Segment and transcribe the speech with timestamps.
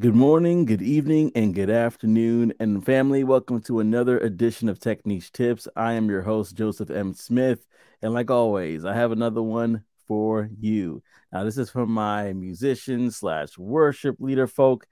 [0.00, 2.54] Good morning, good evening, and good afternoon.
[2.58, 5.68] And family, welcome to another edition of TechNiche Tips.
[5.76, 7.12] I am your host, Joseph M.
[7.12, 7.66] Smith.
[8.00, 11.02] And like always, I have another one for you.
[11.30, 14.86] Now, this is from my musician slash worship leader folk.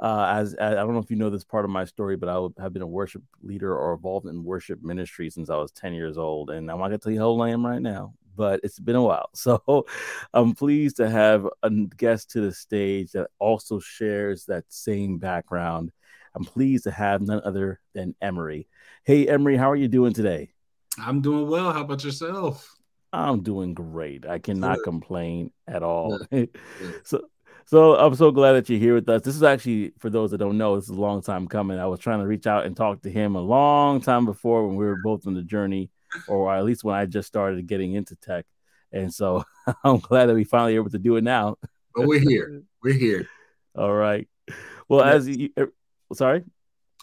[0.00, 2.28] Uh, as, as, I don't know if you know this part of my story, but
[2.28, 5.92] I have been a worship leader or involved in worship ministry since I was 10
[5.92, 6.50] years old.
[6.50, 8.78] And I'm not going to tell you how old I am right now but it's
[8.78, 9.30] been a while.
[9.34, 9.86] So
[10.32, 15.92] I'm pleased to have a guest to the stage that also shares that same background.
[16.34, 18.68] I'm pleased to have none other than Emory.
[19.04, 20.52] Hey, Emory, how are you doing today?
[20.98, 21.72] I'm doing well.
[21.72, 22.74] How about yourself?
[23.12, 24.26] I'm doing great.
[24.26, 24.84] I cannot Good.
[24.84, 26.18] complain at all.
[27.04, 27.20] So,
[27.66, 29.22] so I'm so glad that you're here with us.
[29.22, 31.78] This is actually, for those that don't know, this is a long time coming.
[31.78, 34.76] I was trying to reach out and talk to him a long time before when
[34.76, 35.90] we were both on the journey
[36.28, 38.46] or at least when I just started getting into tech.
[38.92, 39.44] And so
[39.84, 41.56] I'm glad that we finally able to do it now.
[41.94, 42.62] But we're here.
[42.82, 43.28] We're here.
[43.76, 44.28] All right.
[44.88, 45.72] Well, as you, er,
[46.12, 46.44] sorry,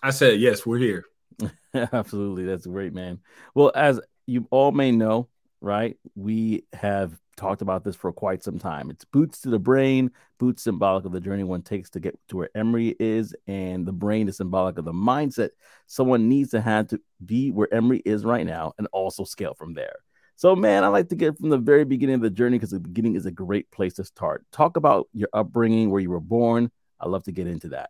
[0.03, 1.06] I said yes, we're here.
[1.73, 3.19] Absolutely, that's great, man.
[3.56, 5.30] Well, as you all may know,
[5.62, 8.90] right, we have talked about this for quite some time.
[8.90, 12.38] It's boots to the brain, boots symbolic of the journey one takes to get to
[12.38, 15.50] where Emory is, and the brain is symbolic of the mindset
[15.88, 19.73] someone needs to have to be where Emory is right now and also scale from
[19.73, 19.96] there.
[20.36, 22.80] So, man, I like to get from the very beginning of the journey because the
[22.80, 24.46] beginning is a great place to start.
[24.52, 26.72] Talk about your upbringing, where you were born.
[27.00, 27.90] I love to get into that.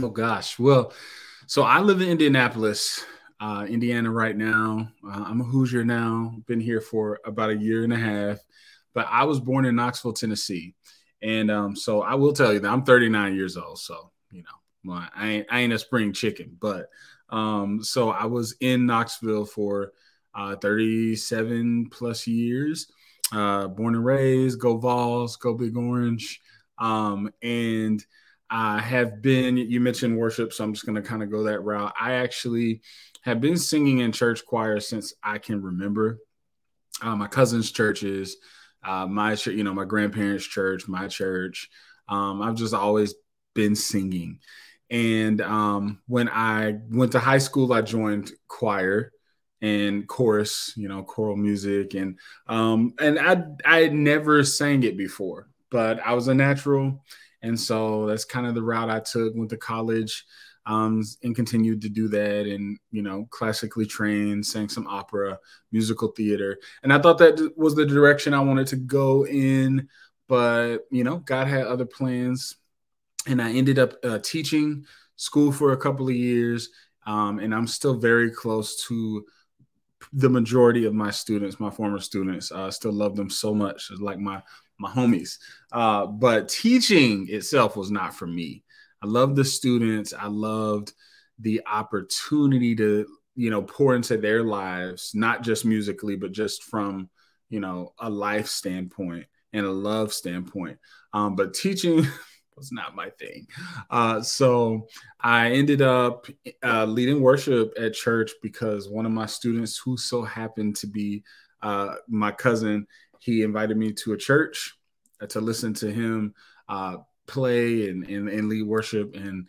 [0.00, 0.92] Oh gosh, well,
[1.46, 3.04] so I live in Indianapolis,
[3.40, 4.90] uh, Indiana right now.
[5.06, 6.34] Uh, I'm a Hoosier now.
[6.46, 8.38] Been here for about a year and a half
[8.98, 10.74] but I was born in Knoxville, Tennessee.
[11.22, 13.78] And um, so I will tell you that I'm 39 years old.
[13.78, 16.88] So, you know, I, ain't, I ain't a spring chicken, but
[17.30, 19.92] um, so I was in Knoxville for
[20.34, 22.90] uh, 37 plus years,
[23.30, 26.40] uh, born and raised, go Vols, go Big Orange.
[26.78, 28.04] Um, and
[28.50, 31.60] I have been, you mentioned worship, so I'm just going to kind of go that
[31.60, 31.94] route.
[32.00, 32.80] I actually
[33.22, 36.18] have been singing in church choir since I can remember.
[37.02, 38.36] Uh, my cousin's churches,
[38.84, 41.68] uh, my you know, my grandparents' church, my church.
[42.08, 43.14] Um, I've just always
[43.54, 44.40] been singing.
[44.90, 49.12] And um, when I went to high school, I joined choir
[49.60, 55.48] and chorus, you know, choral music, and um, and I I never sang it before,
[55.70, 57.04] but I was a natural,
[57.42, 59.34] and so that's kind of the route I took.
[59.34, 60.24] Went to college,
[60.68, 65.38] um, and continued to do that and you know classically trained sang some opera
[65.72, 69.88] musical theater and i thought that was the direction i wanted to go in
[70.28, 72.56] but you know god had other plans
[73.26, 74.84] and i ended up uh, teaching
[75.16, 76.68] school for a couple of years
[77.06, 79.24] um, and i'm still very close to
[80.12, 83.90] the majority of my students my former students i uh, still love them so much
[83.98, 84.42] like my
[84.78, 85.38] my homies
[85.72, 88.62] uh, but teaching itself was not for me
[89.02, 90.12] I loved the students.
[90.12, 90.92] I loved
[91.38, 93.06] the opportunity to,
[93.36, 97.08] you know, pour into their lives, not just musically, but just from,
[97.48, 100.78] you know, a life standpoint and a love standpoint.
[101.12, 102.06] Um, but teaching
[102.56, 103.46] was not my thing.
[103.88, 104.88] Uh, so
[105.20, 106.26] I ended up
[106.64, 111.22] uh, leading worship at church because one of my students, who so happened to be
[111.62, 112.86] uh, my cousin,
[113.20, 114.76] he invited me to a church
[115.20, 116.34] uh, to listen to him
[116.68, 116.96] uh,
[117.26, 119.48] play and, and, and lead worship and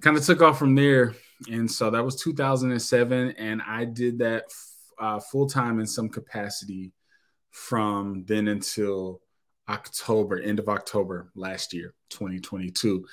[0.00, 1.14] kind of took off from there.
[1.50, 3.34] And so that was 2007.
[3.38, 4.44] And I did that
[4.98, 6.92] uh, full time in some capacity
[7.50, 9.20] from then until
[9.68, 13.06] October, end of October last year, 2022.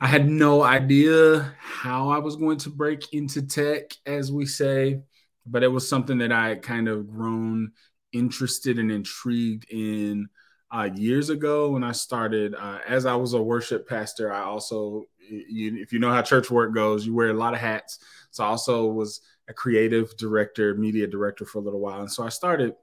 [0.00, 5.00] I had no idea how I was going to break into tech, as we say,
[5.44, 7.72] but it was something that I had kind of grown
[8.12, 10.28] interested and intrigued in
[10.70, 15.06] uh, years ago when I started, uh, as I was a worship pastor, I also,
[15.18, 17.98] you, if you know how church work goes, you wear a lot of hats.
[18.30, 22.00] So I also was a creative director, media director for a little while.
[22.00, 22.74] And so I started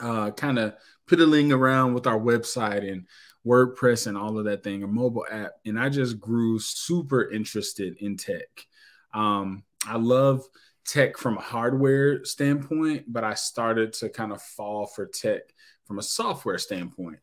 [0.00, 0.74] uh, kind of
[1.08, 3.06] piddling around with our website and
[3.44, 5.52] WordPress and all of that thing, a mobile app.
[5.66, 8.46] And I just grew super interested in tech.
[9.12, 10.44] Um, I love
[10.88, 15.42] tech from a hardware standpoint, but I started to kind of fall for tech
[15.84, 17.18] from a software standpoint.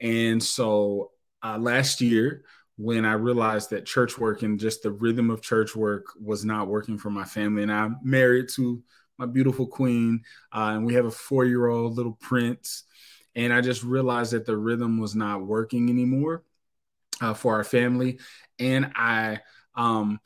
[0.00, 1.10] And so
[1.42, 2.44] uh, last year,
[2.76, 6.66] when I realized that church work and just the rhythm of church work was not
[6.66, 8.82] working for my family, and I'm married to
[9.18, 12.84] my beautiful queen, uh, and we have a four year old little prince.
[13.36, 16.42] And I just realized that the rhythm was not working anymore
[17.20, 18.18] uh, for our family.
[18.58, 19.40] And I,
[19.74, 20.20] um,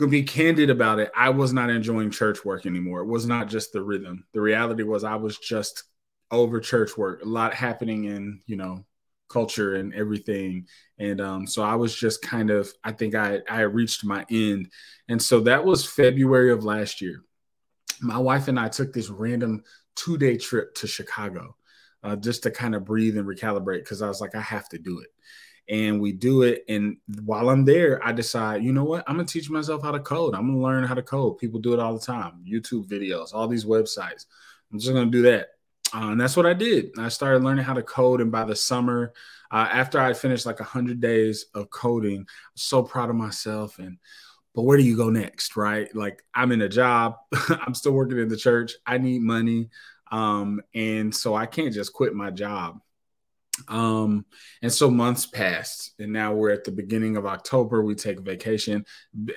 [0.00, 1.12] gonna be candid about it.
[1.14, 3.02] I was not enjoying church work anymore.
[3.02, 4.24] It was not just the rhythm.
[4.32, 5.84] The reality was I was just
[6.30, 8.84] over church work, a lot happening in, you know,
[9.28, 10.66] culture and everything.
[10.98, 14.70] And um, so I was just kind of, I think I I reached my end.
[15.08, 17.22] And so that was February of last year.
[18.00, 19.62] My wife and I took this random
[19.96, 21.56] two day trip to Chicago
[22.02, 24.78] uh, just to kind of breathe and recalibrate because I was like, I have to
[24.78, 25.08] do it.
[25.70, 26.64] And we do it.
[26.68, 29.04] And while I'm there, I decide, you know what?
[29.06, 30.34] I'm to teach myself how to code.
[30.34, 31.38] I'm to learn how to code.
[31.38, 34.26] People do it all the time YouTube videos, all these websites.
[34.72, 35.48] I'm just to do that.
[35.94, 36.90] Uh, and that's what I did.
[36.98, 38.20] I started learning how to code.
[38.20, 39.12] And by the summer,
[39.50, 43.78] uh, after I finished like 100 days of coding, I'm so proud of myself.
[43.78, 43.98] And
[44.54, 47.14] but where do you go next right like i'm in a job
[47.64, 49.70] i'm still working in the church i need money
[50.10, 52.80] um, and so I can't just quit my job.
[53.68, 54.24] Um,
[54.62, 57.82] and so months passed, and now we're at the beginning of October.
[57.82, 58.84] We take vacation.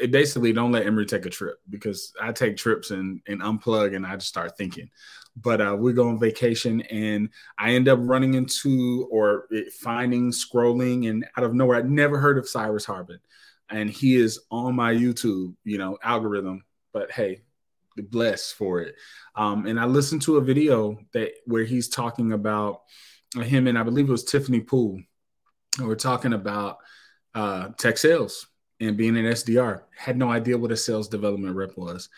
[0.10, 4.06] Basically, don't let Emory take a trip because I take trips and, and unplug and
[4.06, 4.90] I just start thinking.
[5.36, 9.48] But uh, we go on vacation, and I end up running into or
[9.80, 13.20] finding, scrolling, and out of nowhere, I'd never heard of Cyrus Harbin.
[13.70, 16.64] And he is on my YouTube, you know, algorithm.
[16.92, 17.42] But hey,
[17.98, 18.96] blessed for it.
[19.36, 22.82] Um, and I listened to a video that where he's talking about
[23.42, 25.02] him and I believe it was Tiffany Poole.
[25.80, 26.78] We're talking about
[27.34, 28.48] uh, tech sales
[28.80, 29.82] and being an SDR.
[29.98, 32.10] Had no idea what a sales development rep was,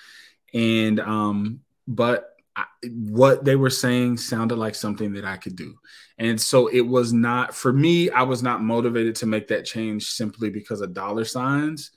[0.53, 5.75] and um, but I, what they were saying sounded like something that I could do.
[6.17, 10.05] And so it was not for me, I was not motivated to make that change
[10.05, 11.91] simply because of dollar signs.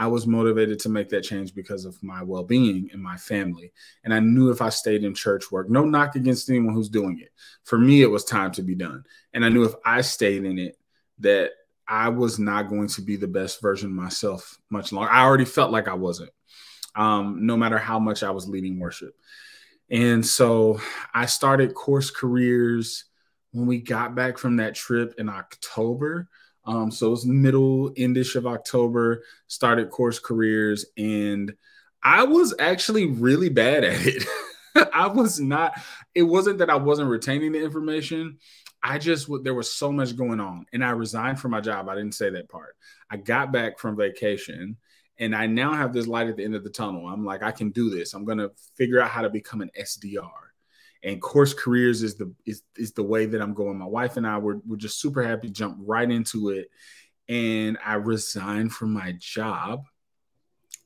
[0.00, 3.70] I was motivated to make that change because of my well being and my family.
[4.02, 7.20] And I knew if I stayed in church work, no knock against anyone who's doing
[7.20, 7.32] it.
[7.64, 9.04] For me, it was time to be done.
[9.34, 10.78] And I knew if I stayed in it,
[11.18, 11.50] that
[11.86, 15.10] I was not going to be the best version of myself much longer.
[15.10, 16.30] I already felt like I wasn't,
[16.96, 19.14] um, no matter how much I was leading worship.
[19.90, 20.80] And so
[21.12, 23.02] I started CourseCareers
[23.52, 26.30] when we got back from that trip in October.
[26.70, 31.52] Um, so it was middle endish of October, started CourseCareers, and
[32.00, 34.24] I was actually really bad at it.
[34.92, 35.72] I was not,
[36.14, 38.38] it wasn't that I wasn't retaining the information.
[38.84, 41.88] I just, there was so much going on, and I resigned from my job.
[41.88, 42.76] I didn't say that part.
[43.10, 44.76] I got back from vacation
[45.18, 47.08] and I now have this light at the end of the tunnel.
[47.08, 48.14] I'm like, I can do this.
[48.14, 50.30] I'm going to figure out how to become an SDR
[51.02, 53.78] and CourseCareers is the is, is the way that i'm going.
[53.78, 56.70] My wife and i were, were just super happy jump right into it.
[57.28, 59.84] And i resigned from my job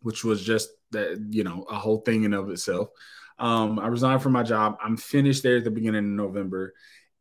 [0.00, 2.88] which was just that you know a whole thing in of itself.
[3.38, 4.76] Um, i resigned from my job.
[4.82, 6.75] I'm finished there at the beginning of november.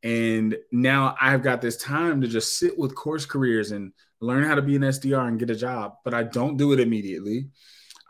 [0.03, 4.61] And now i've got this time to just sit with CourseCareers and learn how to
[4.61, 7.49] be an sdr and get a job but i don't do it immediately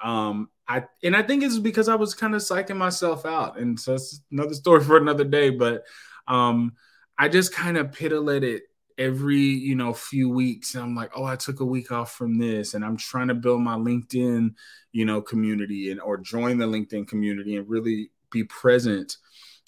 [0.03, 3.79] um, I and I think it's because I was kind of psyching myself out, and
[3.79, 5.49] so it's another story for another day.
[5.49, 5.83] But
[6.27, 6.73] um,
[7.17, 8.63] I just kind of piddle it
[8.97, 12.37] every you know few weeks, and I'm like, oh, I took a week off from
[12.37, 14.53] this, and I'm trying to build my LinkedIn,
[14.91, 19.17] you know, community and or join the LinkedIn community and really be present.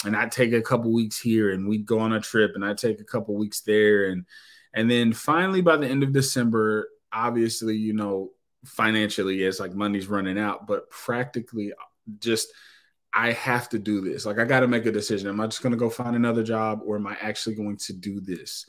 [0.03, 2.73] And I take a couple weeks here, and we'd go on a trip, and I
[2.73, 4.25] take a couple weeks there, and
[4.73, 8.31] and then finally by the end of December, obviously, you know,
[8.65, 11.73] financially it's like money's running out, but practically
[12.19, 12.49] just
[13.13, 14.25] I have to do this.
[14.25, 15.29] Like I got to make a decision.
[15.29, 17.93] Am I just going to go find another job or am I actually going to
[17.93, 18.65] do this?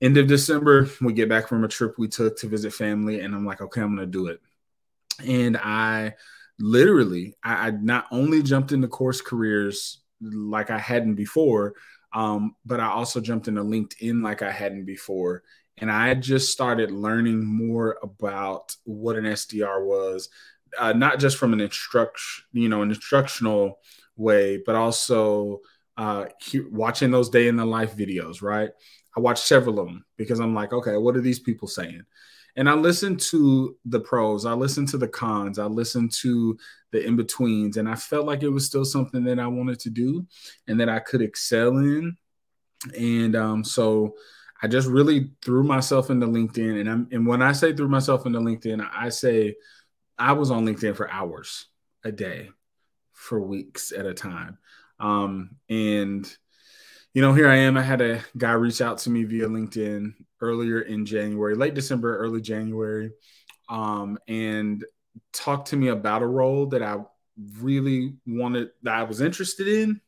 [0.00, 3.34] End of December, we get back from a trip we took to visit family and
[3.34, 4.40] I'm like, okay, I'm going to do it.
[5.24, 6.14] And I
[6.58, 11.74] literally, I, I, not only jumped into CourseCareers like I hadn't before,
[12.12, 15.44] um, but I also jumped into LinkedIn like I hadn't before
[15.78, 20.28] and I just started learning more about what an SDR was,
[20.78, 23.78] uh, not just from an instruction, you know, an instructional
[24.16, 25.60] way, but also
[25.96, 26.26] uh,
[26.70, 28.42] watching those day in the life videos.
[28.42, 28.70] Right,
[29.16, 32.02] I watched several of them because I'm like, okay, what are these people saying?
[32.54, 36.58] And I listened to the pros, I listened to the cons, I listened to
[36.90, 39.90] the in betweens, and I felt like it was still something that I wanted to
[39.90, 40.26] do
[40.68, 42.16] and that I could excel in.
[42.98, 44.14] And um, so
[44.62, 48.26] I just really threw myself into LinkedIn, and I'm and when I say threw myself
[48.26, 49.56] into LinkedIn, I say
[50.16, 51.66] I was on LinkedIn for hours
[52.04, 52.50] a day,
[53.12, 54.58] for weeks at a time,
[55.00, 56.32] um, and
[57.12, 57.76] you know here I am.
[57.76, 62.16] I had a guy reach out to me via LinkedIn earlier in January, late December,
[62.18, 63.10] early January,
[63.68, 64.84] um, and
[65.32, 66.98] talked to me about a role that I
[67.58, 70.00] really wanted that I was interested in,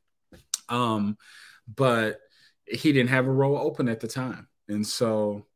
[0.68, 1.18] um,
[1.66, 2.20] but
[2.66, 4.48] he didn't have a role open at the time.
[4.68, 5.46] And so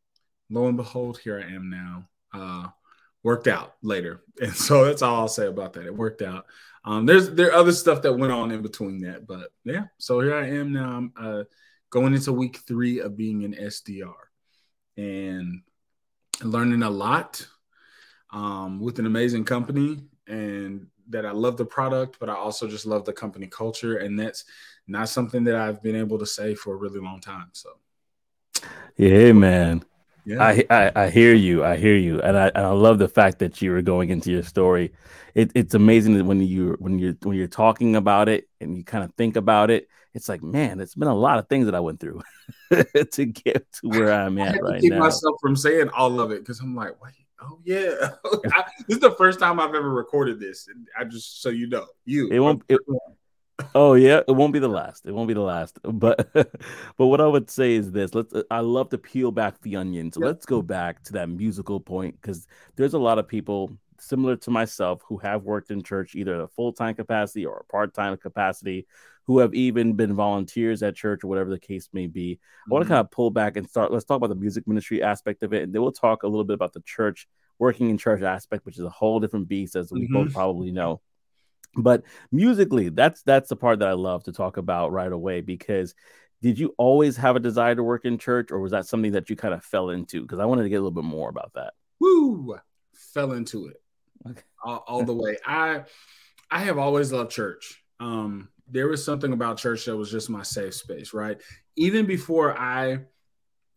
[0.50, 2.08] lo and behold, here I am now.
[2.32, 2.68] Uh,
[3.22, 4.22] worked out later.
[4.40, 5.86] And so that's all I'll say about that.
[5.86, 6.46] It worked out.
[6.84, 9.86] Um, there's there other stuff that went on in between that, but yeah.
[9.98, 10.90] So here I am now.
[10.90, 11.42] I'm uh,
[11.90, 14.14] going into week three of being an SDR
[14.96, 15.62] and
[16.42, 17.44] learning a lot
[18.30, 22.86] um, with an amazing company and that I love the product, but I also just
[22.86, 23.96] love the company culture.
[23.96, 24.44] And that's
[24.88, 27.50] not something that I've been able to say for a really long time.
[27.52, 27.70] So,
[28.96, 29.84] yeah, man.
[30.24, 30.42] Yeah.
[30.42, 31.64] I, I, I hear you.
[31.64, 34.30] I hear you, and I and I love the fact that you were going into
[34.30, 34.92] your story.
[35.34, 38.84] It, it's amazing that when you when you when you're talking about it and you
[38.84, 41.74] kind of think about it, it's like, man, it's been a lot of things that
[41.74, 42.20] I went through
[43.12, 44.98] to get to where I'm at right keep now.
[44.98, 48.10] myself from saying all of it because I'm like, wait, oh yeah,
[48.52, 50.68] I, this is the first time I've ever recorded this.
[50.98, 52.62] I just so you know, you it won't.
[52.68, 52.80] It,
[53.74, 55.06] oh yeah, it won't be the last.
[55.06, 55.78] It won't be the last.
[55.82, 58.32] But but what I would say is this: let's.
[58.50, 60.12] I love to peel back the onion.
[60.12, 60.26] So yep.
[60.26, 62.46] let's go back to that musical point because
[62.76, 66.48] there's a lot of people similar to myself who have worked in church either a
[66.48, 68.86] full time capacity or a part time capacity,
[69.28, 72.34] who have even been volunteers at church or whatever the case may be.
[72.34, 72.72] Mm-hmm.
[72.72, 73.92] I want to kind of pull back and start.
[73.92, 76.44] Let's talk about the music ministry aspect of it, and then we'll talk a little
[76.44, 79.92] bit about the church working in church aspect, which is a whole different beast, as
[79.92, 80.14] we mm-hmm.
[80.14, 81.02] both probably know.
[81.76, 85.94] But musically, that's that's the part that I love to talk about right away because
[86.40, 89.28] did you always have a desire to work in church or was that something that
[89.28, 90.22] you kind of fell into?
[90.22, 91.74] Because I wanted to get a little bit more about that.
[92.00, 92.56] Woo!
[92.94, 93.80] Fell into it
[94.28, 94.42] okay.
[94.64, 95.36] all, all the way.
[95.44, 95.84] I
[96.50, 97.82] I have always loved church.
[98.00, 101.40] Um, there was something about church that was just my safe space, right?
[101.76, 103.00] Even before I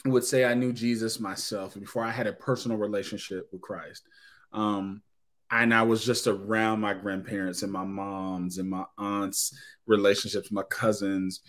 [0.05, 4.03] would say I knew Jesus myself, before I had a personal relationship with Christ,
[4.51, 5.01] um,
[5.51, 9.53] and I was just around my grandparents and my moms and my aunts'
[9.86, 11.41] relationships, my cousins.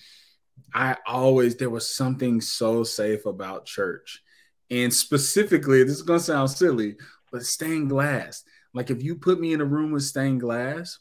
[0.75, 4.23] I always there was something so safe about church,
[4.71, 6.97] and specifically, this is gonna sound silly,
[7.31, 8.43] but stained glass.
[8.75, 10.99] Like if you put me in a room with stained glass,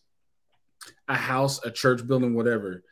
[1.08, 2.84] a house, a church building, whatever,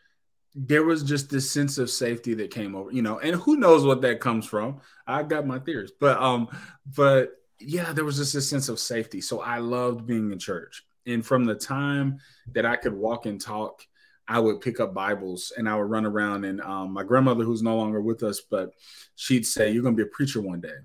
[0.56, 3.86] there was just this sense of safety that came over, you know, and who knows
[3.86, 4.82] what that comes from.
[5.06, 6.50] I got my theories, but um,
[6.96, 9.22] but yeah, there was just a sense of safety.
[9.22, 10.84] So I loved being in church.
[11.06, 12.20] And from the time
[12.54, 13.86] that I could walk and talk,
[14.28, 16.46] I would pick up Bibles and I would run around.
[16.46, 18.74] And um, my grandmother, who's no longer with us, but
[19.16, 20.75] she'd say, You're going to be a preacher one day.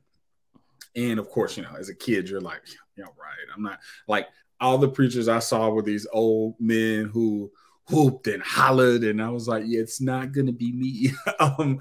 [0.97, 2.62] And of course, you know, as a kid, you're like,
[2.97, 3.47] Yeah, right.
[3.54, 4.28] I'm not like
[4.61, 7.52] all the preachers I saw were these old men who
[7.91, 11.12] whooped and hollered and i was like yeah it's not gonna be me.
[11.41, 11.81] Um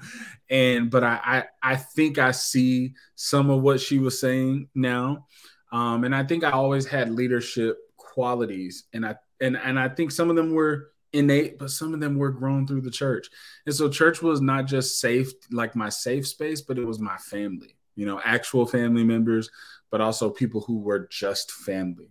[0.50, 5.26] and but I, I i think i see some of what she was saying now.
[5.72, 10.10] Um and i think i always had leadership qualities and i and and i think
[10.10, 13.28] some of them were innate but some of them were grown through the church.
[13.66, 17.16] And so church was not just safe like my safe space but it was my
[17.16, 19.48] family you know actual family members
[19.90, 22.10] but also people who were just family.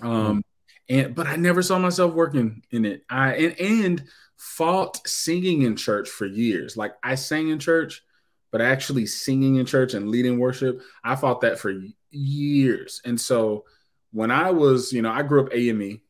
[0.00, 0.42] Um
[0.88, 3.04] and but I never saw myself working in it.
[3.08, 4.04] I and, and
[4.36, 6.76] fought singing in church for years.
[6.76, 8.02] Like I sang in church,
[8.50, 11.74] but actually singing in church and leading worship, I fought that for
[12.10, 13.00] years.
[13.04, 13.64] And so
[14.12, 16.00] when I was, you know, I grew up AME,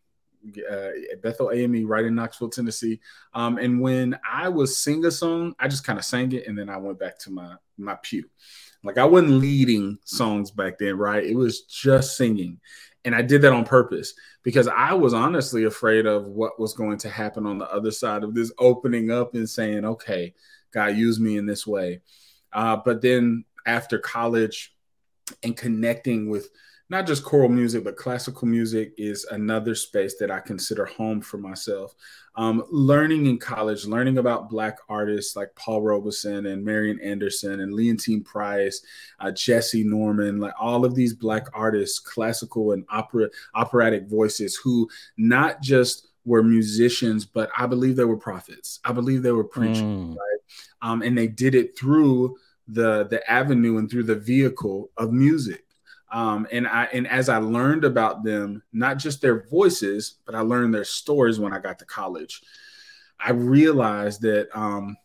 [0.70, 0.88] uh,
[1.22, 3.00] Bethel AME, right in Knoxville, Tennessee.
[3.32, 6.58] Um, and when I was sing a song, I just kind of sang it, and
[6.58, 8.24] then I went back to my my pew.
[8.82, 11.24] Like I wasn't leading songs back then, right?
[11.24, 12.60] It was just singing.
[13.04, 16.98] And I did that on purpose because I was honestly afraid of what was going
[16.98, 20.34] to happen on the other side of this opening up and saying, okay,
[20.72, 22.00] God, use me in this way.
[22.52, 24.74] Uh, but then after college
[25.42, 26.48] and connecting with
[26.90, 31.38] not just choral music, but classical music is another space that I consider home for
[31.38, 31.94] myself.
[32.36, 37.72] Um, learning in college, learning about Black artists like Paul Robeson and Marian Anderson and
[37.72, 38.84] Leontyne Price,
[39.20, 44.88] uh, Jessye Norman, like all of these Black artists, classical and opera, operatic voices who
[45.16, 48.80] not just were musicians, but I believe they were prophets.
[48.84, 50.16] I believe they were preachers, mm.
[50.16, 50.38] right?
[50.82, 52.36] Um, and they did it through
[52.68, 55.63] the the avenue and through the vehicle of music.
[56.14, 60.42] Um, and I and as I learned about them, not just their voices, but I
[60.42, 62.40] learned their stories when I got to college.
[63.18, 64.96] I realized that um,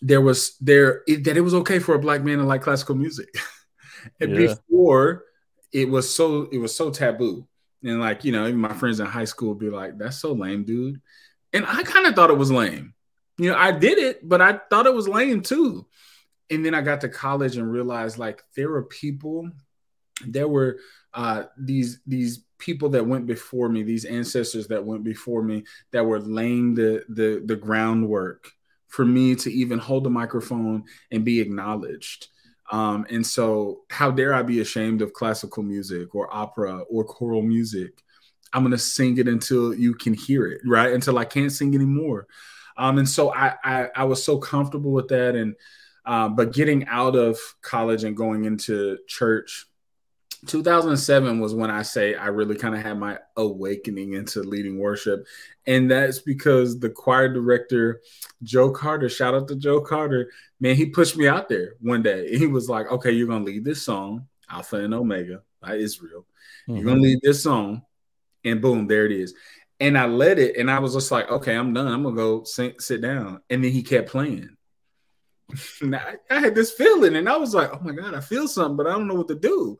[0.00, 2.94] there was there it, that it was okay for a black man to like classical
[2.94, 3.34] music.
[4.20, 4.54] and yeah.
[4.54, 5.24] before
[5.72, 7.44] it was so it was so taboo.
[7.82, 10.32] And like, you know, even my friends in high school would be like, that's so
[10.32, 11.00] lame, dude.
[11.52, 12.94] And I kind of thought it was lame.
[13.38, 15.84] You know, I did it, but I thought it was lame too.
[16.48, 19.50] And then I got to college and realized like there were people
[20.26, 20.78] there were
[21.14, 26.04] uh, these these people that went before me, these ancestors that went before me, that
[26.04, 28.50] were laying the the, the groundwork
[28.88, 32.28] for me to even hold the microphone and be acknowledged.
[32.70, 37.42] Um, and so, how dare I be ashamed of classical music or opera or choral
[37.42, 38.02] music?
[38.52, 40.92] I'm to sing it until you can hear it, right?
[40.92, 42.26] Until I can't sing anymore.
[42.76, 45.34] Um, and so I, I, I was so comfortable with that.
[45.34, 45.54] And
[46.06, 49.66] uh, but getting out of college and going into church,
[50.46, 55.26] 2007 was when I say I really kind of had my awakening into leading worship.
[55.66, 58.00] And that's because the choir director,
[58.42, 60.30] Joe Carter, shout out to Joe Carter,
[60.60, 62.36] man, he pushed me out there one day.
[62.36, 66.24] He was like, okay, you're going to lead this song, Alpha and Omega by Israel.
[66.68, 66.76] Mm-hmm.
[66.76, 67.82] You're going to lead this song.
[68.44, 69.34] And boom, there it is.
[69.80, 70.56] And I led it.
[70.56, 71.88] And I was just like, okay, I'm done.
[71.88, 73.40] I'm going to go sit, sit down.
[73.50, 74.50] And then he kept playing.
[75.82, 77.16] I, I had this feeling.
[77.16, 79.28] And I was like, oh my God, I feel something, but I don't know what
[79.28, 79.78] to do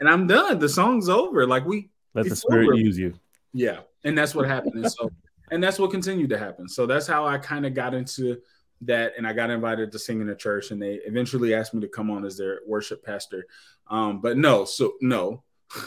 [0.00, 0.58] and I'm done.
[0.58, 1.46] The song's over.
[1.46, 2.74] Like we let the spirit over.
[2.74, 3.14] use you.
[3.52, 4.74] Yeah, and that's what happened.
[4.76, 5.10] And so,
[5.50, 6.68] and that's what continued to happen.
[6.68, 8.38] So that's how I kind of got into
[8.82, 11.80] that, and I got invited to sing in a church, and they eventually asked me
[11.80, 13.46] to come on as their worship pastor.
[13.88, 15.42] Um, but no, so no.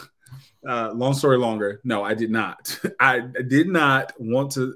[0.68, 1.80] Uh, long story longer.
[1.84, 2.76] No, I did not.
[3.00, 4.74] I did not want to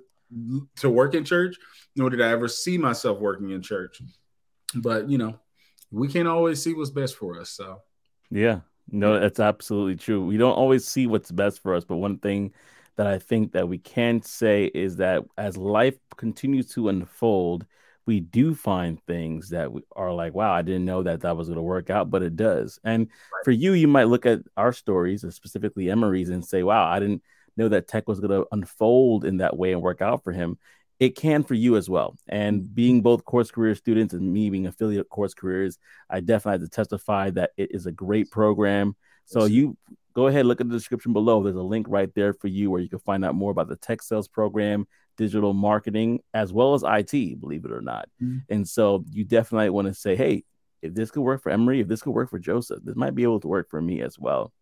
[0.76, 1.56] to work in church,
[1.96, 4.00] nor did I ever see myself working in church.
[4.74, 5.40] But you know,
[5.90, 7.50] we can't always see what's best for us.
[7.50, 7.80] So
[8.30, 8.60] yeah,
[8.92, 10.24] no, that's absolutely true.
[10.24, 12.52] We don't always see what's best for us, but one thing
[12.96, 17.66] that I think that we can say is that as life continues to unfold,
[18.06, 21.56] we do find things that are like, wow, I didn't know that that was going
[21.56, 22.78] to work out, but it does.
[22.84, 23.44] And right.
[23.44, 27.22] for you, you might look at our stories, specifically Emory's, and say, wow, I didn't
[27.56, 30.58] know that tech was going to unfold in that way and work out for him
[31.00, 32.16] it can for you as well.
[32.28, 32.74] And mm-hmm.
[32.74, 35.78] being both course career students and me being affiliate CourseCareers,
[36.08, 38.94] I definitely have to testify that it is a great program.
[39.24, 39.76] So you
[40.14, 41.42] go ahead, look at the description below.
[41.42, 43.76] There's a link right there for you where you can find out more about the
[43.76, 48.08] tech sales program, digital marketing, as well as IT, believe it or not.
[48.22, 48.52] Mm-hmm.
[48.52, 50.44] And so you definitely want to say, hey,
[50.82, 53.22] if this could work for Emory, if this could work for Joseph, this might be
[53.22, 54.52] able to work for me as well.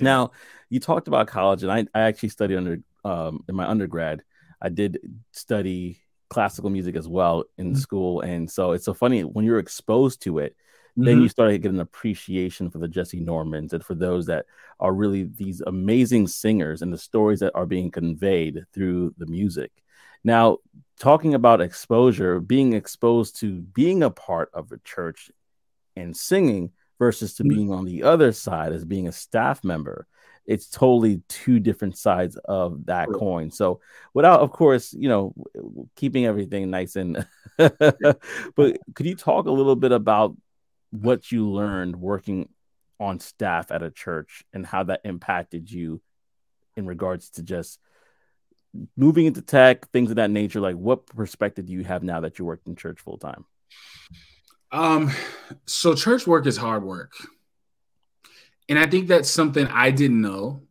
[0.00, 0.30] Now,
[0.68, 4.22] you talked about college, and I, I actually studied under um, in my undergrad
[4.60, 4.98] I did
[5.32, 7.78] study classical music as well in mm-hmm.
[7.78, 10.56] school, and so it's so funny when you're exposed to it.
[10.92, 11.04] Mm-hmm.
[11.04, 14.46] Then you start to get an appreciation for the Jessye Normans and for those that
[14.80, 19.70] are really these amazing singers and the stories that are being conveyed through the music.
[20.24, 20.58] Now,
[20.98, 25.30] talking about exposure, being exposed to being a part of a church
[25.96, 27.56] and singing versus to mm-hmm.
[27.56, 30.06] being on the other side as being a staff member
[30.46, 33.18] it's totally two different sides of that sure.
[33.18, 33.50] coin.
[33.50, 33.80] So
[34.14, 35.34] without, of course, you know,
[35.96, 37.26] keeping everything nice and,
[37.56, 40.36] but could you talk a little bit about
[40.90, 42.48] what you learned working
[42.98, 46.00] on staff at a church and how that impacted you
[46.76, 47.78] in regards to just
[48.96, 50.60] moving into tech, things of that nature?
[50.60, 53.44] Like, what perspective do you have now that you worked in church full time?
[54.72, 55.10] Um,
[55.66, 57.12] so church work is hard work
[58.70, 60.62] and I think that's something I didn't know.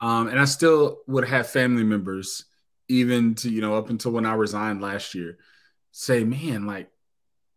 [0.00, 2.44] Um, and I still would have family members,
[2.88, 5.38] even to, you know, up until when I resigned last year,
[5.90, 6.90] say, man, like,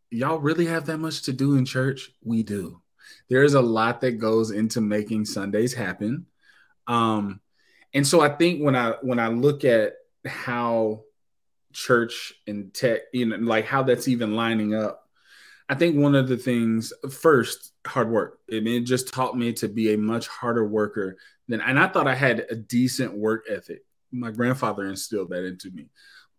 [0.10, 2.12] y'all really have that much to do in church?
[2.24, 2.82] We do.
[3.30, 6.28] There's a lot that goes into making Sundays happen.
[6.88, 7.42] Um,
[7.94, 11.04] and so I think when I when I look at how
[11.74, 15.03] church and tech, you know, like how that's even lining up,
[15.74, 18.38] I think one of the things first, hard work.
[18.48, 21.88] I mean, it just taught me to be a much harder worker than, and I
[21.88, 23.80] thought I had a decent work ethic.
[24.12, 25.90] My grandfather instilled that into me,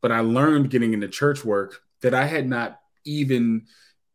[0.01, 3.67] but I learned getting into church work that I had not even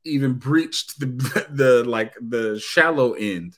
[0.06, 1.08] even breached the
[1.52, 3.58] the like the shallow end.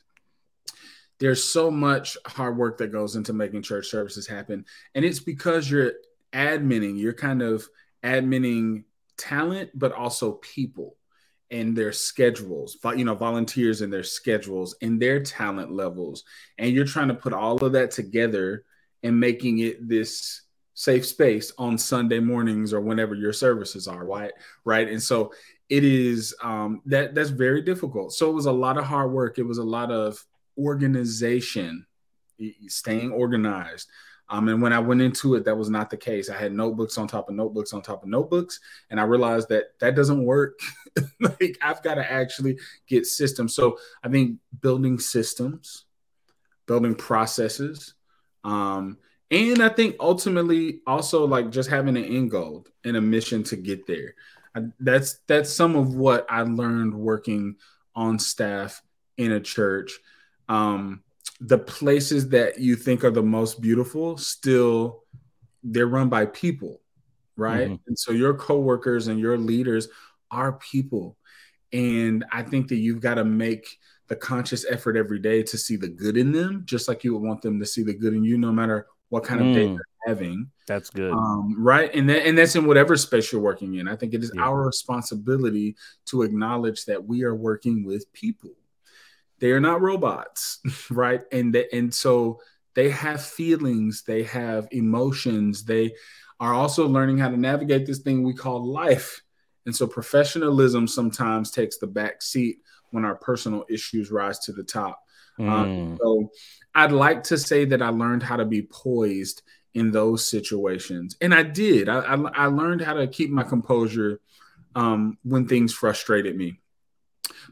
[1.20, 5.70] There's so much hard work that goes into making church services happen, and it's because
[5.70, 5.92] you're
[6.34, 6.98] adminning.
[6.98, 7.68] You're kind of
[8.04, 10.96] adminning talent, but also people
[11.52, 16.24] and their schedules, you know, volunteers and their schedules and their talent levels.
[16.58, 18.64] And you're trying to put all of that together
[19.04, 24.32] and making it this safe space on Sunday mornings or whenever your services are, right?
[24.64, 24.88] Right.
[24.88, 25.34] And so
[25.70, 28.14] it is um, that that's very difficult.
[28.14, 29.38] So it was a lot of hard work.
[29.38, 30.24] It was a lot of
[30.58, 31.86] organization,
[32.68, 33.90] staying organized.
[34.32, 36.30] Um, and when I went into it, that was not the case.
[36.30, 39.78] I had notebooks on top of notebooks on top of notebooks, and I realized that
[39.82, 40.58] that doesn't work.
[41.20, 43.54] like I've got to actually get systems.
[43.54, 45.84] So I think building systems,
[46.66, 47.94] building processes,
[48.46, 48.98] um,
[49.30, 53.58] and I think ultimately also like just having an end goal and a mission to
[53.58, 54.16] get there.
[54.56, 57.58] I, that's that's some of what I learned working
[57.96, 58.82] on staff
[59.18, 59.92] in a church.
[60.48, 61.04] Um,
[61.42, 65.04] the places that you think are the most beautiful still
[65.64, 66.82] they're run by people
[67.36, 67.84] right mm-hmm.
[67.88, 69.88] and so your coworkers and your leaders
[70.30, 71.18] are people
[71.74, 73.78] and i think that you've got to make
[74.08, 77.28] the conscious effort every day to see the good in them just like you would
[77.28, 79.54] want them to see the good in you no matter what kind of mm.
[79.54, 80.50] day they're having.
[80.68, 81.12] That's good.
[81.12, 81.94] Um, right.
[81.94, 83.88] And that, and that's in whatever space you're working in.
[83.88, 84.44] I think it is yeah.
[84.44, 85.76] our responsibility
[86.06, 88.52] to acknowledge that we are working with people.
[89.42, 91.22] They are not robots, right?
[91.32, 92.40] And the, and so
[92.76, 95.94] they have feelings, they have emotions, they
[96.40, 99.22] are also learning how to navigate this thing we call life.
[99.66, 102.60] And so professionalism sometimes takes the back seat
[102.92, 105.00] when our personal issues rise to the top.
[105.40, 105.50] Mm.
[105.50, 106.32] Um, so
[106.74, 109.42] I'd like to say that I learned how to be poised
[109.74, 111.88] in those situations, and I did.
[111.88, 114.20] I, I, I learned how to keep my composure
[114.76, 116.60] um, when things frustrated me.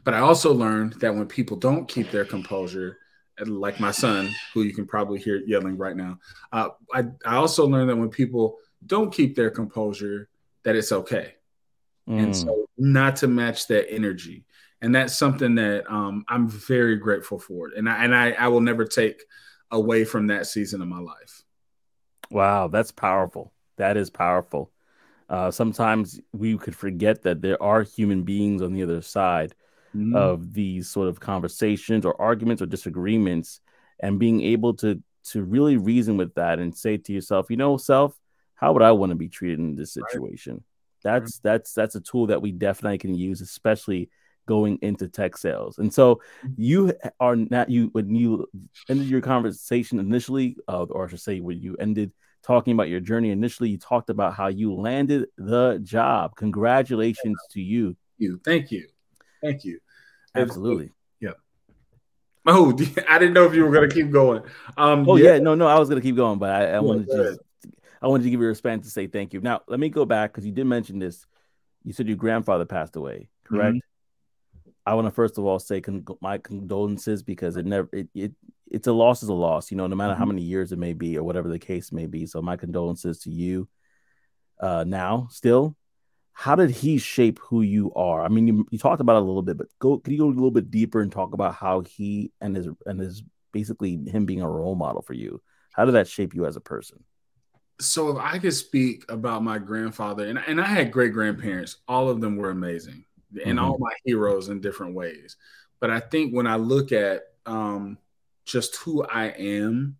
[0.04, 2.98] But I also learned that when people don't keep their composure,
[3.44, 6.18] like my son, who you can probably hear yelling right now,
[6.52, 10.28] uh, I, I also learned that when people don't keep their composure,
[10.64, 11.34] that it's okay.
[12.08, 12.22] Mm.
[12.22, 14.44] And so not to match that energy
[14.82, 18.60] and that's something that um, I'm very grateful for, and I and I, I will
[18.60, 19.22] never take
[19.70, 21.42] away from that season of my life.
[22.30, 23.52] Wow, that's powerful.
[23.76, 24.70] That is powerful.
[25.28, 29.54] Uh, sometimes we could forget that there are human beings on the other side
[29.96, 30.14] mm-hmm.
[30.16, 33.60] of these sort of conversations or arguments or disagreements,
[34.00, 37.76] and being able to to really reason with that and say to yourself, you know,
[37.76, 38.18] self,
[38.54, 40.54] how would I want to be treated in this situation?
[40.54, 40.62] Right.
[41.02, 41.48] That's mm-hmm.
[41.48, 44.10] that's that's a tool that we definitely can use, especially
[44.46, 45.78] going into tech sales.
[45.78, 46.54] And so mm-hmm.
[46.56, 48.48] you are not you when you
[48.88, 53.00] ended your conversation initially, uh, or I should say when you ended talking about your
[53.00, 56.36] journey initially, you talked about how you landed the job.
[56.36, 57.96] Congratulations to you.
[58.18, 58.88] You thank you.
[59.42, 59.80] Thank you.
[60.34, 60.92] Absolutely.
[61.20, 61.32] Yeah.
[62.46, 62.70] Oh,
[63.08, 64.42] I didn't know if you were gonna keep going.
[64.76, 65.34] Um, oh yeah.
[65.34, 67.40] yeah, no, no, I was gonna keep going, but I, I yeah, wanted to just,
[68.02, 69.40] I wanted to give you a response to say thank you.
[69.40, 71.26] Now let me go back because you did mention this.
[71.84, 73.76] You said your grandfather passed away, correct?
[73.76, 74.70] Mm-hmm.
[74.86, 78.32] I want to first of all say con- my condolences because it never it, it
[78.70, 80.36] it's a loss is a loss, you know, no matter how mm-hmm.
[80.36, 82.24] many years it may be or whatever the case may be.
[82.26, 83.68] So my condolences to you.
[84.60, 85.74] Uh, now, still,
[86.40, 88.24] how did he shape who you are?
[88.24, 90.24] I mean, you, you talked about it a little bit, but go can you go
[90.24, 93.22] a little bit deeper and talk about how he and his and his
[93.52, 95.42] basically him being a role model for you?
[95.74, 97.04] How did that shape you as a person?
[97.78, 102.08] So if I could speak about my grandfather, and, and I had great grandparents, all
[102.08, 103.04] of them were amazing
[103.44, 103.58] and mm-hmm.
[103.58, 105.36] all my heroes in different ways.
[105.78, 107.98] But I think when I look at um,
[108.46, 109.98] just who I am,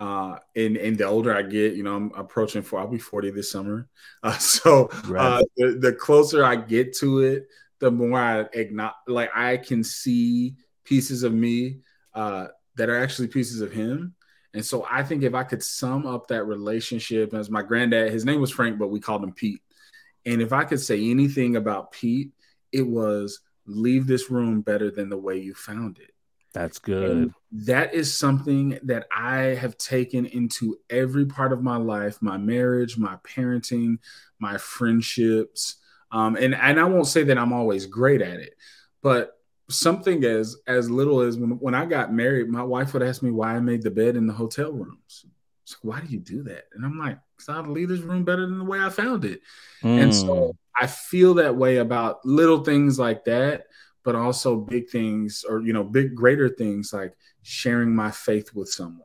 [0.00, 3.30] uh, and and the older I get, you know, I'm approaching for I'll be 40
[3.30, 3.88] this summer.
[4.20, 5.38] Uh, so right.
[5.38, 9.84] uh, the, the closer I get to it, the more I acknowledge, like I can
[9.84, 11.78] see pieces of me
[12.14, 14.14] uh, that are actually pieces of him.
[14.54, 18.24] And so I think if I could sum up that relationship as my granddad, his
[18.24, 19.62] name was Frank, but we called him Pete.
[20.26, 22.32] And if I could say anything about Pete,
[22.72, 26.12] it was leave this room better than the way you found it.
[26.58, 27.10] That's good.
[27.10, 32.36] And that is something that I have taken into every part of my life, my
[32.36, 33.98] marriage, my parenting,
[34.40, 35.76] my friendships.
[36.10, 38.54] Um, and, and I won't say that I'm always great at it,
[39.02, 39.38] but
[39.70, 43.30] something as as little as when, when I got married, my wife would ask me
[43.30, 45.26] why I made the bed in the hotel rooms.
[45.64, 46.64] So why do you do that?
[46.74, 49.42] And I'm like, because I'd leave this room better than the way I found it.
[49.84, 50.02] Mm.
[50.02, 50.50] And so hmm.
[50.82, 53.66] I feel that way about little things like that,
[54.08, 58.66] but also big things or, you know, big, greater things like sharing my faith with
[58.66, 59.02] someone.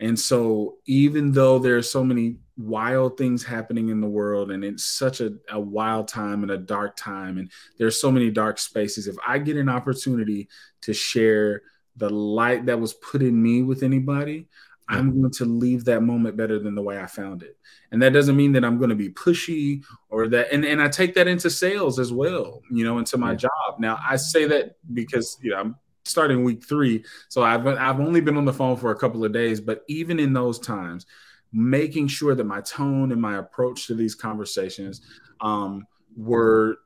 [0.00, 4.64] And so, even though there are so many wild things happening in the world, and
[4.64, 8.58] it's such a, a wild time and a dark time, and there's so many dark
[8.58, 10.48] spaces, if I get an opportunity
[10.80, 11.62] to share
[11.94, 14.48] the light that was put in me with anybody,
[14.88, 17.56] I'm going to leave that moment better than the way I found it.
[17.90, 20.88] And that doesn't mean that I'm going to be pushy or that and, and I
[20.88, 23.38] take that into sales as well, you know, into my yeah.
[23.38, 23.80] job.
[23.80, 27.04] Now I say that because you know I'm starting week three.
[27.28, 30.18] So I've I've only been on the phone for a couple of days, but even
[30.18, 31.06] in those times,
[31.52, 35.02] making sure that my tone and my approach to these conversations
[35.40, 36.78] um, were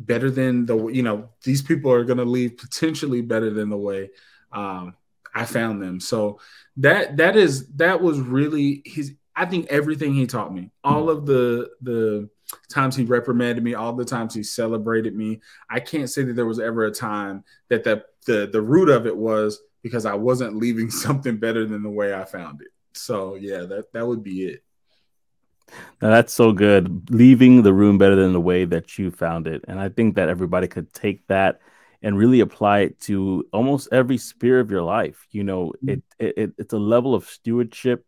[0.00, 3.76] better than the you know these people are going to leave potentially better than the
[3.76, 4.08] way
[4.52, 4.94] um,
[5.38, 6.00] I found them.
[6.00, 6.40] So
[6.78, 9.14] that that is that was really his.
[9.36, 11.08] I think everything he taught me, all hmm.
[11.10, 12.28] of the the
[12.68, 15.40] times he reprimanded me, all the times he celebrated me.
[15.70, 19.06] I can't say that there was ever a time that the the the root of
[19.06, 22.68] it was because I wasn't leaving something better than the way I found it.
[22.94, 24.64] So yeah, that that would be it.
[26.02, 27.10] Now that's so good.
[27.10, 29.64] Leaving the room better than the way that you found it.
[29.68, 31.60] And I think that everybody could take that
[32.02, 35.26] and really apply it to almost every sphere of your life.
[35.30, 36.00] You know, mm-hmm.
[36.18, 38.04] it, it it's a level of stewardship,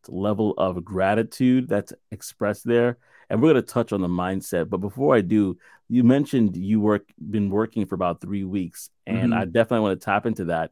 [0.00, 2.98] it's a level of gratitude that's expressed there.
[3.30, 4.70] And we're going to touch on the mindset.
[4.70, 9.30] But before I do, you mentioned you work been working for about three weeks, and
[9.32, 9.40] mm-hmm.
[9.40, 10.70] I definitely want to tap into that.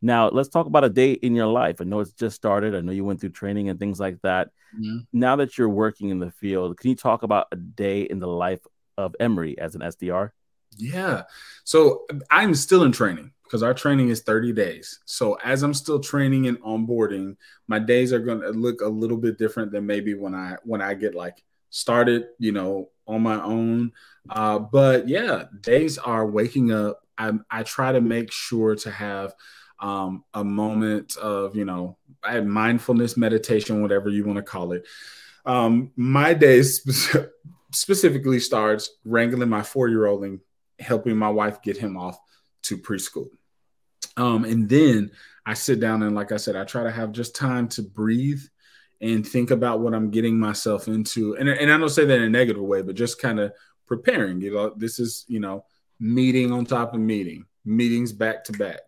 [0.00, 1.80] Now, let's talk about a day in your life.
[1.80, 2.74] I know it's just started.
[2.74, 4.48] I know you went through training and things like that.
[4.78, 4.98] Mm-hmm.
[5.12, 8.28] Now that you're working in the field, can you talk about a day in the
[8.28, 8.60] life
[8.96, 10.30] of Emory as an SDR?
[10.76, 11.22] Yeah.
[11.64, 15.00] So I'm still in training because our training is 30 days.
[15.06, 19.16] So as I'm still training and onboarding, my days are going to look a little
[19.16, 23.42] bit different than maybe when I when I get like started, you know, on my
[23.42, 23.92] own.
[24.28, 27.00] Uh, but yeah, days are waking up.
[27.16, 29.34] I, I try to make sure to have
[29.80, 31.96] um, a moment of, you know,
[32.44, 34.86] mindfulness, meditation, whatever you want to call it.
[35.46, 37.30] Um, my day spe-
[37.72, 40.40] specifically starts wrangling my four year old and
[40.78, 42.18] helping my wife get him off
[42.62, 43.28] to preschool.
[44.16, 45.10] Um, and then
[45.46, 48.42] I sit down and, like I said, I try to have just time to breathe
[49.00, 51.36] and think about what I'm getting myself into.
[51.36, 53.52] And, and I don't say that in a negative way, but just kind of
[53.86, 54.40] preparing.
[54.40, 55.64] You know, this is, you know,
[56.00, 58.80] meeting on top of meeting, meetings back to back,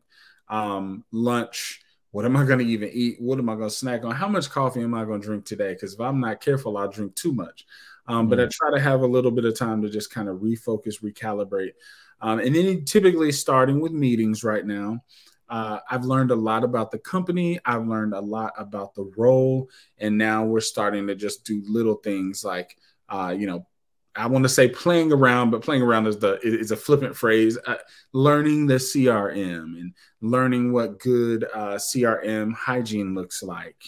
[0.48, 1.81] um, lunch.
[2.11, 3.20] What am I going to even eat?
[3.20, 4.11] What am I going to snack on?
[4.11, 5.74] How much coffee am I going to drink today?
[5.74, 7.64] Because if I'm not careful, I'll drink too much.
[8.07, 8.29] Um.
[8.29, 8.51] But I mm.
[8.51, 11.73] try to have a little bit of time to just kind of refocus, recalibrate.
[12.21, 15.03] Um, and then typically starting with meetings right now,
[15.49, 17.59] uh, I've learned a lot about the company.
[17.65, 21.97] I've learned a lot about the role, and now we're starting to just do little
[21.97, 22.77] things like,
[23.09, 23.67] uh, you know,
[24.15, 27.59] I want to say playing around, but playing around is the is a flippant phrase.
[27.67, 27.77] Uh,
[28.13, 33.83] learning the CRM and learning what good uh, CRM hygiene looks like,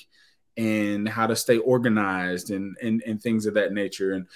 [0.57, 4.13] and how to stay organized and and and things of that nature.
[4.13, 4.27] And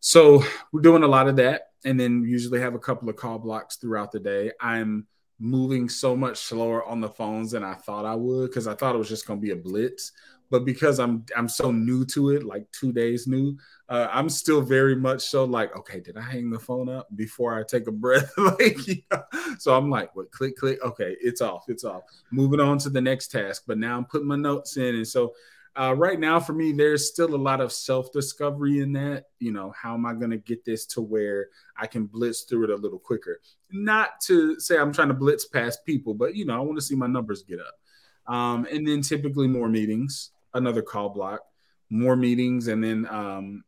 [0.00, 3.38] so we're doing a lot of that, and then usually have a couple of call
[3.38, 4.52] blocks throughout the day.
[4.60, 5.06] I'm
[5.38, 8.94] moving so much slower on the phones than I thought I would because I thought
[8.94, 10.12] it was just going to be a blitz.
[10.50, 13.56] But because I'm I'm so new to it, like two days new,
[13.88, 17.58] uh, I'm still very much so like, okay, did I hang the phone up before
[17.58, 18.30] I take a breath?
[18.38, 18.76] like,
[19.58, 20.30] so I'm like, what?
[20.30, 20.84] Click, click.
[20.84, 21.64] Okay, it's off.
[21.68, 22.02] It's off.
[22.30, 23.64] Moving on to the next task.
[23.66, 25.34] But now I'm putting my notes in, and so
[25.76, 29.24] uh, right now for me there's still a lot of self-discovery in that.
[29.40, 32.64] You know how am i going to get this to where i can blitz through
[32.64, 33.40] it a little quicker?
[33.70, 36.84] Not to say i'm trying to blitz past people but you know i want to
[36.84, 38.32] see my numbers get up.
[38.32, 41.40] Um, and then typically more meetings another call block
[41.90, 43.64] more meetings and then um,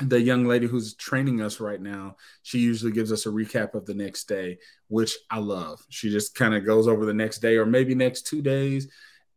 [0.00, 3.86] the young lady who's training us right now she usually gives us a recap of
[3.86, 5.80] the next day which i love.
[5.88, 8.88] She just kind of goes over the next day or maybe next two days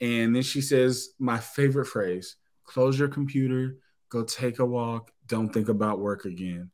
[0.04, 2.36] and then she says, my favorite phrase
[2.66, 3.78] close your computer,
[4.10, 6.70] go take a walk, don't think about work again.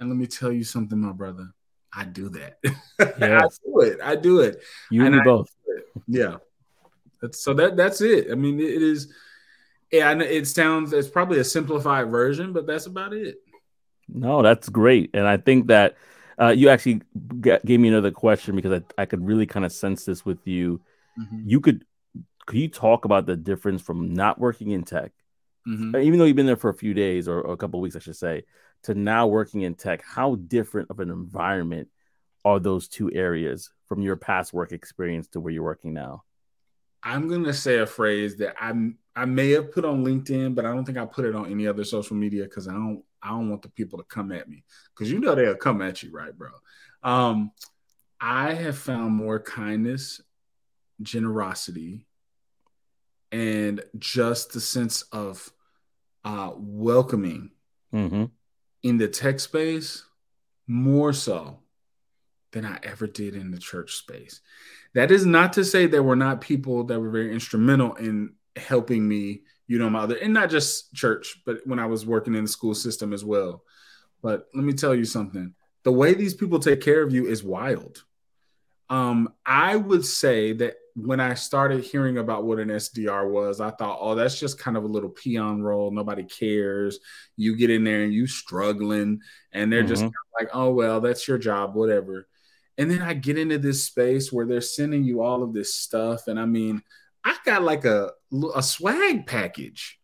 [0.00, 1.48] And let me tell you something, my brother.
[1.94, 2.58] I do that.
[3.20, 3.60] Yes.
[3.60, 3.98] I do it.
[4.02, 4.62] I do it.
[4.90, 5.48] You and, me both.
[6.08, 6.36] Yeah.
[7.20, 8.28] That's, so that that's it.
[8.30, 9.12] I mean, it is.
[9.92, 10.92] Yeah, it sounds.
[10.92, 13.36] It's probably a simplified version, but that's about it.
[14.08, 15.96] No, that's great, and I think that
[16.40, 17.02] uh, you actually
[17.40, 20.80] gave me another question because I, I could really kind of sense this with you.
[21.18, 21.42] Mm-hmm.
[21.44, 21.84] You could
[22.52, 25.12] could you talk about the difference from not working in tech,
[25.66, 25.96] mm-hmm.
[25.96, 28.00] even though you've been there for a few days or, or a couple weeks, I
[28.00, 28.42] should say,
[28.82, 30.02] to now working in tech?
[30.04, 31.88] How different of an environment
[32.44, 36.24] are those two areas from your past work experience to where you're working now?
[37.02, 40.74] I'm gonna say a phrase that I'm I may have put on LinkedIn, but I
[40.74, 43.48] don't think I put it on any other social media because I don't I don't
[43.48, 44.62] want the people to come at me
[44.94, 46.50] because you know they'll come at you, right, bro?
[47.02, 47.52] Um,
[48.20, 50.20] I have found more kindness,
[51.00, 52.04] generosity,
[53.32, 55.50] and just the sense of
[56.24, 57.50] uh, welcoming
[57.92, 58.26] mm-hmm.
[58.82, 60.04] in the tech space
[60.68, 61.58] more so
[62.52, 64.40] than I ever did in the church space.
[64.94, 69.08] That is not to say there were not people that were very instrumental in helping
[69.08, 72.44] me, you know, my other, and not just church, but when I was working in
[72.44, 73.64] the school system as well.
[74.20, 77.42] But let me tell you something the way these people take care of you is
[77.42, 78.04] wild.
[78.88, 83.70] Um, I would say that when I started hearing about what an SDR was, I
[83.70, 85.90] thought, oh, that's just kind of a little peon role.
[85.90, 86.98] Nobody cares.
[87.36, 89.20] You get in there and you struggling,
[89.52, 89.88] and they're mm-hmm.
[89.88, 90.04] just
[90.38, 92.28] like, oh, well, that's your job, whatever.
[92.78, 96.26] And then I get into this space where they're sending you all of this stuff.
[96.26, 96.82] And I mean,
[97.24, 98.12] I got like a,
[98.54, 99.98] a swag package.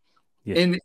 [0.45, 0.59] Yeah.
[0.59, 0.81] And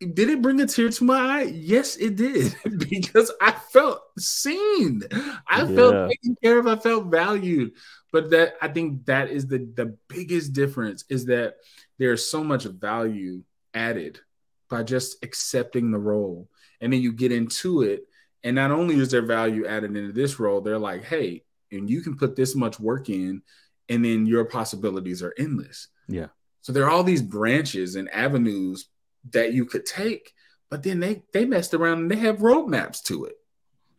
[0.00, 1.42] did it bring a tear to my eye?
[1.42, 2.56] Yes, it did,
[2.90, 5.02] because I felt seen.
[5.46, 5.76] I yeah.
[5.76, 6.66] felt taken care of.
[6.66, 7.72] I felt valued.
[8.12, 11.56] But that I think that is the the biggest difference is that
[11.98, 13.42] there's so much value
[13.74, 14.20] added
[14.68, 16.48] by just accepting the role,
[16.80, 18.04] and then you get into it,
[18.42, 22.00] and not only is there value added into this role, they're like, hey, and you
[22.00, 23.42] can put this much work in,
[23.88, 25.88] and then your possibilities are endless.
[26.08, 26.28] Yeah.
[26.62, 28.88] So there are all these branches and avenues
[29.32, 30.32] that you could take,
[30.70, 33.36] but then they they messed around and they have roadmaps to it.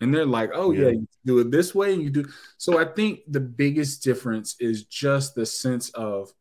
[0.02, 2.26] and they're like, "Oh yeah, yeah you do it this way, and you do."
[2.58, 6.34] So I think the biggest difference is just the sense of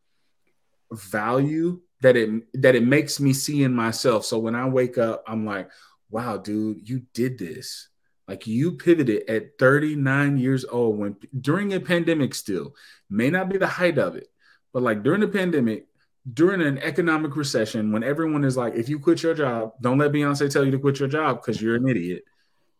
[0.93, 2.31] value that it
[2.63, 4.25] that it makes me see in myself.
[4.25, 5.71] So when I wake up, I'm like,
[6.11, 7.89] "Wow, dude, you did this."
[8.27, 12.75] Like you pivoted at 39 years old when during a pandemic still
[13.09, 14.29] may not be the height of it,
[14.73, 15.87] but like during the pandemic,
[16.35, 20.13] during an economic recession, when everyone is like, if you quit your job, don't let
[20.13, 22.25] Beyonce tell you to quit your job because you're an idiot.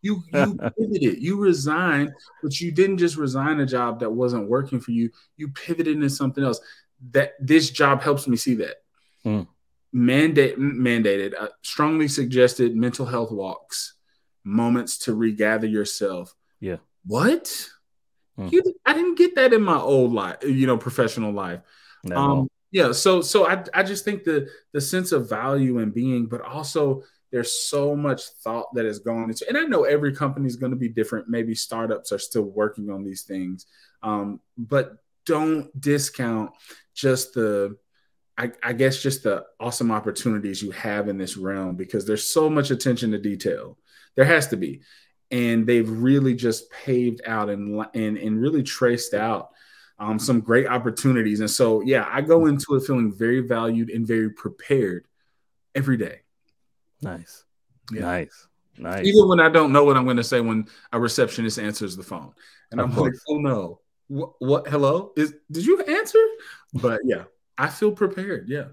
[0.01, 4.79] You you pivoted, you resigned, but you didn't just resign a job that wasn't working
[4.79, 5.11] for you.
[5.37, 6.59] You pivoted into something else.
[7.11, 8.75] That this job helps me see that.
[9.25, 9.47] Mm.
[9.91, 13.95] Mandate mandated, uh, strongly suggested mental health walks,
[14.43, 16.33] moments to regather yourself.
[16.59, 16.77] Yeah.
[17.05, 17.69] What?
[18.37, 18.51] Mm.
[18.51, 21.61] You, I didn't get that in my old life, you know, professional life.
[22.03, 22.15] No.
[22.15, 22.91] Um, yeah.
[22.91, 27.03] So so I I just think the the sense of value and being, but also
[27.31, 30.71] there's so much thought that is going into and i know every company is going
[30.71, 33.65] to be different maybe startups are still working on these things
[34.03, 36.51] um, but don't discount
[36.93, 37.77] just the
[38.37, 42.49] I, I, guess just the awesome opportunities you have in this realm because there's so
[42.49, 43.77] much attention to detail
[44.15, 44.81] there has to be
[45.29, 49.51] and they've really just paved out and and, and really traced out
[50.01, 54.05] um, some great opportunities and so yeah i go into it feeling very valued and
[54.05, 55.05] very prepared
[55.75, 56.21] every day
[57.01, 57.43] Nice.
[57.91, 58.01] Yeah.
[58.01, 58.47] Nice.
[58.77, 59.05] Nice.
[59.05, 62.03] Even when I don't know what I'm going to say when a receptionist answers the
[62.03, 62.33] phone,
[62.71, 63.13] and of I'm course.
[63.13, 64.67] like, "Oh no, what, what?
[64.67, 65.11] Hello?
[65.17, 66.23] Is did you answer?"
[66.73, 67.23] But yeah,
[67.57, 68.47] I feel prepared.
[68.47, 68.69] Yeah.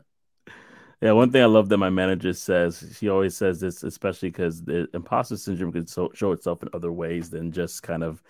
[1.00, 4.64] Yeah, one thing I love that my manager says, she always says this, especially because
[4.64, 8.20] the imposter syndrome can so, show itself in other ways than just kind of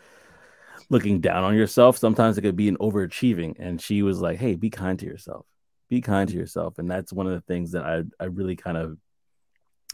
[0.91, 1.99] looking down on yourself.
[1.99, 3.57] Sometimes it could be an overachieving.
[3.59, 5.47] And she was like, hey, be kind to yourself.
[5.89, 6.79] Be kind to yourself.
[6.79, 8.99] And that's one of the things that I, I really kind of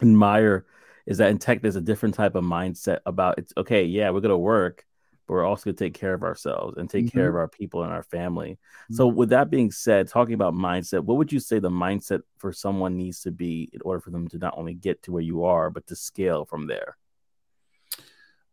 [0.03, 0.67] admire
[1.07, 4.21] is that in tech there's a different type of mindset about it's okay, yeah, we're
[4.21, 4.85] gonna work,
[5.27, 7.19] but we're also gonna take care of ourselves and take mm-hmm.
[7.19, 8.53] care of our people and our family.
[8.53, 8.95] Mm-hmm.
[8.95, 12.53] So with that being said, talking about mindset, what would you say the mindset for
[12.53, 15.45] someone needs to be in order for them to not only get to where you
[15.45, 16.97] are, but to scale from there?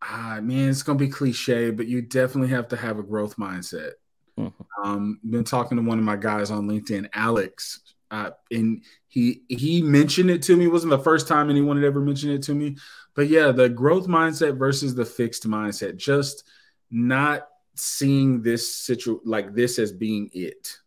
[0.01, 3.91] Ah, man, it's gonna be cliche, but you definitely have to have a growth mindset.
[4.37, 4.83] Mm-hmm.
[4.83, 9.81] Um, been talking to one of my guys on LinkedIn, Alex uh, and he he
[9.81, 10.65] mentioned it to me.
[10.65, 12.75] It wasn't the first time anyone had ever mentioned it to me,
[13.15, 15.95] but yeah, the growth mindset versus the fixed mindset.
[15.95, 16.43] Just
[16.91, 20.77] not seeing this situ like this as being it.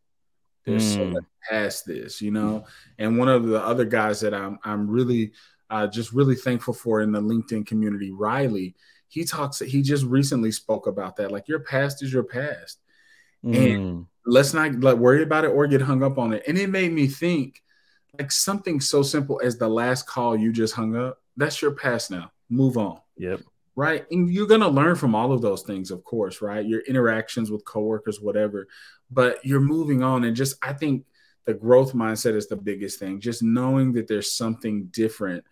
[0.65, 0.95] There's mm.
[0.95, 2.67] so much past this, you know.
[2.99, 5.33] And one of the other guys that I'm I'm really
[5.71, 8.75] uh, just really thankful for in the LinkedIn community, Riley.
[9.15, 9.61] He talks.
[9.61, 11.31] He just recently spoke about that.
[11.31, 12.81] Like your past is your past,
[13.45, 13.57] mm.
[13.57, 16.43] and let's not like worry about it or get hung up on it.
[16.49, 17.63] And it made me think
[18.19, 21.23] like something so simple as the last call you just hung up.
[21.37, 22.33] That's your past now.
[22.49, 23.01] Move on.
[23.17, 23.41] Yep.
[23.77, 24.05] Right.
[24.11, 26.65] And you're going to learn from all of those things, of course, right?
[26.65, 28.69] Your interactions with coworkers, whatever,
[29.11, 30.25] but you're moving on.
[30.25, 31.05] And just, I think
[31.45, 33.21] the growth mindset is the biggest thing.
[33.21, 35.45] Just knowing that there's something different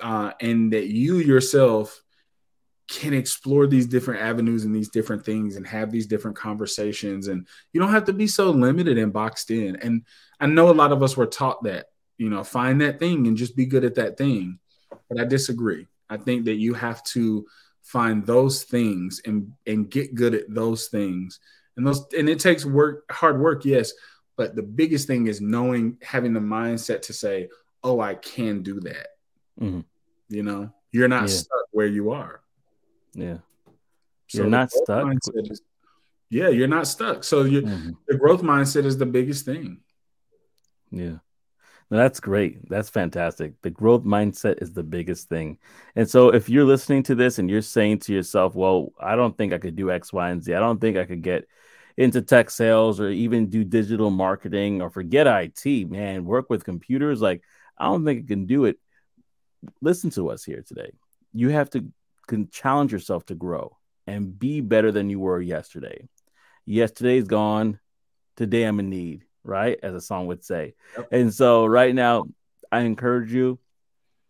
[0.00, 2.02] uh, and that you yourself
[2.88, 7.28] can explore these different avenues and these different things and have these different conversations.
[7.28, 9.76] And you don't have to be so limited and boxed in.
[9.76, 10.02] And
[10.40, 13.36] i know a lot of us were taught that you know find that thing and
[13.36, 14.58] just be good at that thing.
[15.08, 15.86] But i disagree.
[16.10, 17.46] I think that you have to
[17.82, 21.40] find those things and and get good at those things.
[21.76, 23.92] And those and it takes work hard work yes.
[24.36, 27.48] But the biggest thing is knowing having the mindset to say
[27.84, 29.08] oh i can do that.
[29.60, 29.80] Mm-hmm.
[30.28, 31.34] you know you're not yeah.
[31.34, 32.40] stuck where you are
[33.18, 33.38] yeah.
[34.28, 35.12] So you're not stuck.
[35.34, 35.62] Is,
[36.30, 37.24] yeah, you're not stuck.
[37.24, 37.90] So you mm-hmm.
[38.06, 39.78] the growth mindset is the biggest thing.
[40.90, 41.16] Yeah.
[41.90, 42.68] No, that's great.
[42.68, 43.54] That's fantastic.
[43.62, 45.56] The growth mindset is the biggest thing.
[45.96, 49.36] And so if you're listening to this and you're saying to yourself, well, I don't
[49.36, 50.52] think I could do X, Y, and Z.
[50.52, 51.48] I don't think I could get
[51.96, 57.22] into tech sales or even do digital marketing or forget IT, man, work with computers.
[57.22, 57.42] Like,
[57.78, 58.78] I don't think I can do it.
[59.80, 60.92] Listen to us here today.
[61.32, 61.86] You have to
[62.28, 66.08] can challenge yourself to grow and be better than you were yesterday.
[66.64, 67.80] Yesterday's gone.
[68.36, 69.78] Today I'm in need, right?
[69.82, 70.74] As a song would say.
[70.96, 71.08] Yep.
[71.10, 72.26] And so right now,
[72.70, 73.58] I encourage you,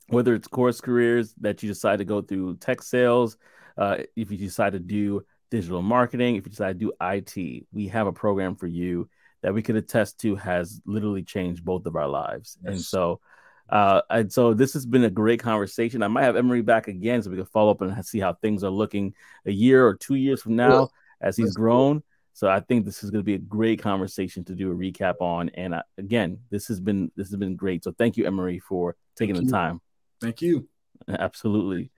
[0.08, 3.36] whether it's CourseCareers that you decide to go through tech sales,
[3.76, 7.88] uh, if you decide to do digital marketing, if you decide to do IT, we
[7.88, 9.08] have a program for you
[9.42, 12.58] that we could attest to has literally changed both of our lives.
[12.62, 12.72] Yes.
[12.72, 13.20] And so
[13.68, 16.02] uh, and so this has been a great conversation.
[16.02, 18.64] I might have Emory back again so we can follow up and see how things
[18.64, 19.14] are looking
[19.46, 20.92] a year or two years from now cool.
[21.20, 21.96] as he's That's grown.
[21.96, 22.04] Cool.
[22.32, 25.20] So I think this is going to be a great conversation to do a recap
[25.20, 25.48] on.
[25.54, 27.82] And uh, again, this has been this has been great.
[27.82, 29.52] So thank you, Emory, for taking thank the you.
[29.52, 29.80] time.
[30.20, 30.68] Thank you.
[31.08, 31.90] Absolutely.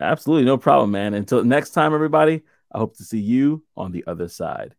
[0.00, 0.46] Absolutely.
[0.46, 1.14] No problem, man.
[1.14, 2.42] Until next time, everybody,
[2.72, 4.74] I hope to see you on the other side.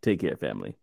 [0.00, 0.78] Take care, family.